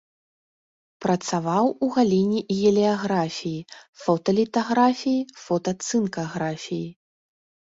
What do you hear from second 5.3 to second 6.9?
фотацынкаграфіі.